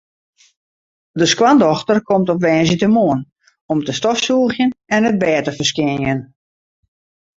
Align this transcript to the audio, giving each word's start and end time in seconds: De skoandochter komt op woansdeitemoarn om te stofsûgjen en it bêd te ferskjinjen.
De 1.11 1.25
skoandochter 1.31 1.99
komt 2.01 2.29
op 2.29 2.41
woansdeitemoarn 2.41 3.31
om 3.65 3.79
te 3.85 3.91
stofsûgjen 3.99 4.71
en 4.95 5.05
it 5.09 5.19
bêd 5.23 5.43
te 5.45 5.51
ferskjinjen. 5.57 6.19